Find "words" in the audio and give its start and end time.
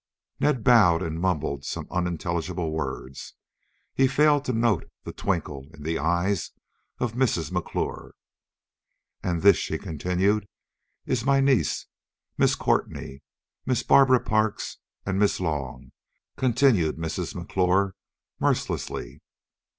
2.71-3.35